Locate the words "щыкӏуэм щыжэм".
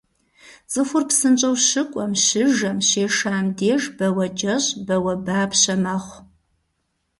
1.67-2.77